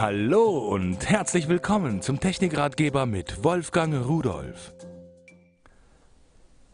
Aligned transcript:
Hallo 0.00 0.58
und 0.58 1.10
herzlich 1.10 1.48
willkommen 1.48 2.02
zum 2.02 2.20
Technikratgeber 2.20 3.04
mit 3.04 3.42
Wolfgang 3.42 4.06
Rudolf. 4.06 4.72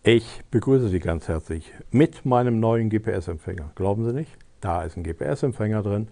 Ich 0.02 0.42
begrüße 0.50 0.90
Sie 0.90 0.98
ganz 0.98 1.26
herzlich 1.26 1.72
mit 1.90 2.26
meinem 2.26 2.60
neuen 2.60 2.90
GPS-Empfänger. 2.90 3.70
Glauben 3.76 4.04
Sie 4.04 4.12
nicht? 4.12 4.30
Da 4.60 4.82
ist 4.82 4.98
ein 4.98 5.04
GPS-Empfänger 5.04 5.82
drin. 5.82 6.08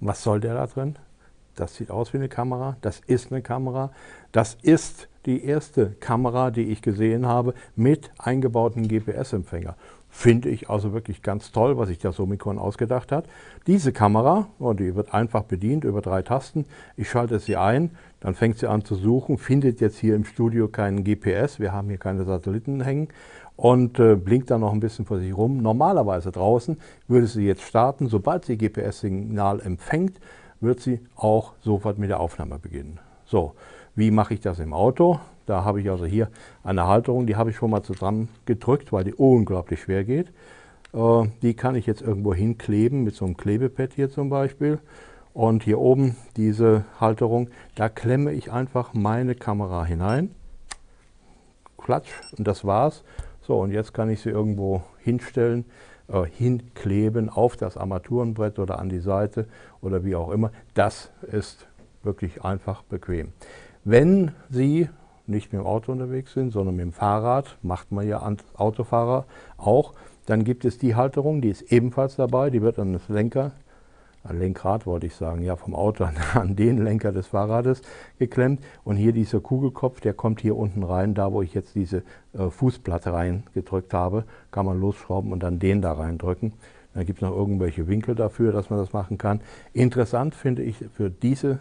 Was 0.00 0.22
soll 0.22 0.40
der 0.40 0.54
da 0.54 0.66
drin? 0.66 0.96
Das 1.54 1.74
sieht 1.74 1.90
aus 1.90 2.14
wie 2.14 2.16
eine 2.16 2.30
Kamera. 2.30 2.78
Das 2.80 3.00
ist 3.06 3.30
eine 3.30 3.42
Kamera. 3.42 3.92
Das 4.32 4.56
ist 4.62 5.10
die 5.26 5.44
erste 5.44 5.90
Kamera, 6.00 6.50
die 6.50 6.70
ich 6.70 6.80
gesehen 6.80 7.26
habe 7.26 7.52
mit 7.76 8.10
eingebautem 8.16 8.88
GPS-Empfänger. 8.88 9.76
Finde 10.16 10.48
ich 10.48 10.70
also 10.70 10.92
wirklich 10.92 11.22
ganz 11.22 11.50
toll, 11.50 11.76
was 11.76 11.88
sich 11.88 11.98
der 11.98 12.12
Somicon 12.12 12.56
ausgedacht 12.56 13.10
hat. 13.10 13.26
Diese 13.66 13.92
Kamera, 13.92 14.46
oh, 14.60 14.72
die 14.72 14.94
wird 14.94 15.12
einfach 15.12 15.42
bedient 15.42 15.82
über 15.82 16.02
drei 16.02 16.22
Tasten. 16.22 16.66
Ich 16.96 17.10
schalte 17.10 17.40
sie 17.40 17.56
ein, 17.56 17.90
dann 18.20 18.36
fängt 18.36 18.58
sie 18.58 18.68
an 18.68 18.84
zu 18.84 18.94
suchen, 18.94 19.38
findet 19.38 19.80
jetzt 19.80 19.98
hier 19.98 20.14
im 20.14 20.24
Studio 20.24 20.68
keinen 20.68 21.02
GPS, 21.02 21.58
wir 21.58 21.72
haben 21.72 21.88
hier 21.88 21.98
keine 21.98 22.24
Satelliten 22.24 22.80
hängen 22.80 23.08
und 23.56 23.98
äh, 23.98 24.14
blinkt 24.14 24.52
dann 24.52 24.60
noch 24.60 24.72
ein 24.72 24.78
bisschen 24.78 25.04
vor 25.04 25.18
sich 25.18 25.36
rum. 25.36 25.60
Normalerweise 25.60 26.30
draußen 26.30 26.78
würde 27.08 27.26
sie 27.26 27.44
jetzt 27.44 27.62
starten, 27.62 28.06
sobald 28.06 28.44
sie 28.44 28.56
GPS-Signal 28.56 29.60
empfängt, 29.62 30.20
wird 30.60 30.78
sie 30.78 31.00
auch 31.16 31.54
sofort 31.60 31.98
mit 31.98 32.08
der 32.08 32.20
Aufnahme 32.20 32.60
beginnen. 32.60 33.00
So, 33.26 33.54
wie 33.94 34.10
mache 34.10 34.34
ich 34.34 34.40
das 34.40 34.58
im 34.58 34.72
Auto? 34.72 35.18
Da 35.46 35.64
habe 35.64 35.80
ich 35.80 35.90
also 35.90 36.06
hier 36.06 36.28
eine 36.62 36.86
Halterung, 36.86 37.26
die 37.26 37.36
habe 37.36 37.50
ich 37.50 37.56
schon 37.56 37.70
mal 37.70 37.82
zusammen 37.82 38.28
gedrückt, 38.46 38.92
weil 38.92 39.04
die 39.04 39.14
unglaublich 39.14 39.82
schwer 39.82 40.04
geht. 40.04 40.28
Äh, 40.92 41.28
die 41.42 41.54
kann 41.54 41.74
ich 41.74 41.86
jetzt 41.86 42.02
irgendwo 42.02 42.34
hinkleben 42.34 43.04
mit 43.04 43.14
so 43.14 43.24
einem 43.24 43.36
Klebepad 43.36 43.92
hier 43.94 44.10
zum 44.10 44.30
Beispiel. 44.30 44.78
Und 45.32 45.64
hier 45.64 45.80
oben 45.80 46.16
diese 46.36 46.84
Halterung, 47.00 47.48
da 47.74 47.88
klemme 47.88 48.32
ich 48.32 48.52
einfach 48.52 48.94
meine 48.94 49.34
Kamera 49.34 49.84
hinein. 49.84 50.30
Klatsch 51.76 52.12
und 52.38 52.46
das 52.46 52.64
war's. 52.64 53.04
So, 53.42 53.60
und 53.60 53.72
jetzt 53.72 53.92
kann 53.92 54.08
ich 54.08 54.20
sie 54.20 54.30
irgendwo 54.30 54.82
hinstellen, 54.98 55.66
äh, 56.08 56.24
hinkleben 56.24 57.28
auf 57.28 57.56
das 57.56 57.76
Armaturenbrett 57.76 58.58
oder 58.58 58.78
an 58.78 58.88
die 58.88 59.00
Seite 59.00 59.46
oder 59.82 60.04
wie 60.04 60.14
auch 60.14 60.30
immer. 60.30 60.50
Das 60.74 61.10
ist 61.30 61.66
wirklich 62.04 62.44
einfach 62.44 62.82
bequem. 62.82 63.32
Wenn 63.84 64.32
Sie 64.50 64.88
nicht 65.26 65.52
mit 65.52 65.62
dem 65.62 65.66
Auto 65.66 65.92
unterwegs 65.92 66.32
sind, 66.32 66.50
sondern 66.50 66.76
mit 66.76 66.84
dem 66.84 66.92
Fahrrad, 66.92 67.56
macht 67.62 67.92
man 67.92 68.06
ja 68.06 68.22
Autofahrer 68.54 69.26
auch, 69.56 69.94
dann 70.26 70.44
gibt 70.44 70.64
es 70.64 70.78
die 70.78 70.94
Halterung, 70.94 71.40
die 71.40 71.50
ist 71.50 71.72
ebenfalls 71.72 72.16
dabei, 72.16 72.50
die 72.50 72.62
wird 72.62 72.78
an 72.78 72.92
das 72.92 73.08
Lenker, 73.08 73.52
an 74.22 74.38
Lenkrad 74.38 74.86
wollte 74.86 75.06
ich 75.06 75.14
sagen, 75.14 75.42
ja 75.42 75.54
vom 75.56 75.74
Auto 75.74 76.08
an 76.34 76.56
den 76.56 76.82
Lenker 76.82 77.12
des 77.12 77.26
Fahrrades 77.26 77.82
geklemmt 78.18 78.62
und 78.82 78.96
hier 78.96 79.12
dieser 79.12 79.40
Kugelkopf, 79.40 80.00
der 80.00 80.14
kommt 80.14 80.40
hier 80.40 80.56
unten 80.56 80.82
rein, 80.82 81.14
da 81.14 81.30
wo 81.32 81.42
ich 81.42 81.54
jetzt 81.54 81.74
diese 81.74 82.02
äh, 82.32 82.48
Fußplatte 82.48 83.12
reingedrückt 83.12 83.92
habe, 83.92 84.24
kann 84.50 84.66
man 84.66 84.80
losschrauben 84.80 85.30
und 85.32 85.42
dann 85.42 85.58
den 85.58 85.82
da 85.82 85.92
reindrücken. 85.92 86.54
Dann 86.94 87.04
gibt 87.04 87.18
es 87.18 87.22
noch 87.22 87.36
irgendwelche 87.36 87.86
Winkel 87.88 88.14
dafür, 88.14 88.52
dass 88.52 88.70
man 88.70 88.78
das 88.78 88.92
machen 88.92 89.18
kann. 89.18 89.40
Interessant 89.72 90.34
finde 90.34 90.62
ich 90.62 90.76
für 90.94 91.10
diese 91.10 91.58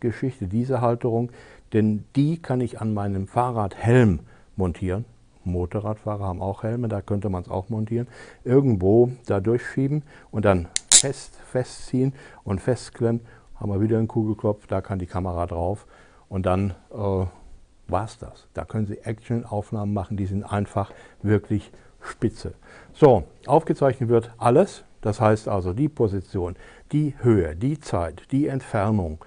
Geschichte, 0.00 0.46
diese 0.46 0.80
Halterung, 0.80 1.30
denn 1.72 2.04
die 2.16 2.40
kann 2.40 2.60
ich 2.60 2.80
an 2.80 2.94
meinem 2.94 3.26
Fahrradhelm 3.26 4.20
montieren. 4.56 5.04
Motorradfahrer 5.44 6.24
haben 6.24 6.40
auch 6.40 6.62
Helme, 6.62 6.88
da 6.88 7.00
könnte 7.00 7.28
man 7.28 7.42
es 7.42 7.48
auch 7.48 7.68
montieren. 7.68 8.06
Irgendwo 8.44 9.10
da 9.26 9.40
durchschieben 9.40 10.04
und 10.30 10.44
dann 10.44 10.68
fest 10.90 11.36
festziehen 11.50 12.14
und 12.44 12.60
festklemmen. 12.60 13.22
Haben 13.56 13.72
wir 13.72 13.80
wieder 13.80 13.98
einen 13.98 14.08
Kugelkopf, 14.08 14.66
da 14.66 14.80
kann 14.80 14.98
die 14.98 15.06
Kamera 15.06 15.46
drauf 15.46 15.86
und 16.28 16.46
dann 16.46 16.74
äh, 16.92 16.94
war 16.94 18.04
es 18.04 18.18
das. 18.18 18.48
Da 18.54 18.64
können 18.64 18.86
Sie 18.86 18.98
Action-Aufnahmen 18.98 19.92
machen, 19.92 20.16
die 20.16 20.26
sind 20.26 20.44
einfach 20.44 20.92
wirklich 21.22 21.70
spitze. 22.00 22.54
So, 22.92 23.24
aufgezeichnet 23.46 24.08
wird 24.08 24.32
alles, 24.38 24.84
das 25.00 25.20
heißt 25.20 25.48
also 25.48 25.72
die 25.72 25.88
Position, 25.88 26.56
die 26.90 27.14
Höhe, 27.20 27.54
die 27.56 27.78
Zeit, 27.80 28.24
die 28.32 28.48
Entfernung 28.48 29.24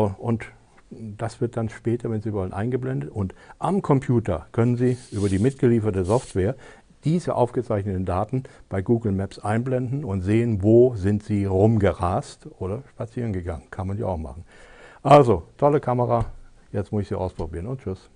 und 0.00 0.46
das 0.90 1.40
wird 1.40 1.56
dann 1.56 1.68
später, 1.68 2.10
wenn 2.10 2.20
Sie 2.20 2.32
wollen, 2.32 2.52
eingeblendet. 2.52 3.10
Und 3.10 3.34
am 3.58 3.82
Computer 3.82 4.46
können 4.52 4.76
Sie 4.76 4.96
über 5.10 5.28
die 5.28 5.38
mitgelieferte 5.38 6.04
Software 6.04 6.54
diese 7.04 7.34
aufgezeichneten 7.34 8.04
Daten 8.04 8.44
bei 8.68 8.82
Google 8.82 9.12
Maps 9.12 9.38
einblenden 9.38 10.04
und 10.04 10.22
sehen, 10.22 10.62
wo 10.62 10.94
sind 10.94 11.22
Sie 11.22 11.46
rumgerast 11.46 12.48
oder 12.58 12.82
spazieren 12.90 13.32
gegangen. 13.32 13.64
Kann 13.70 13.88
man 13.88 13.98
ja 13.98 14.06
auch 14.06 14.18
machen. 14.18 14.44
Also, 15.02 15.42
tolle 15.56 15.80
Kamera. 15.80 16.26
Jetzt 16.70 16.92
muss 16.92 17.02
ich 17.02 17.08
sie 17.08 17.18
ausprobieren 17.18 17.66
und 17.66 17.80
tschüss. 17.80 18.08